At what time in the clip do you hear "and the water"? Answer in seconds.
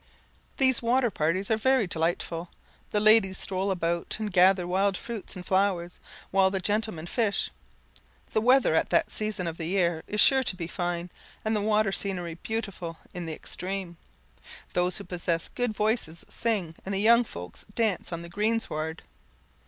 11.45-11.91